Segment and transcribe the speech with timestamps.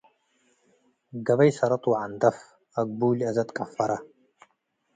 [1.25, 2.37] ገበይ ሰረጥ ወዐንደፍ-
[2.79, 3.91] አግቡይ ለአዜ ትቀፈረ፣